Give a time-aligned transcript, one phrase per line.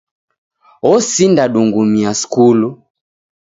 [0.93, 2.69] Osinda dungumia skulu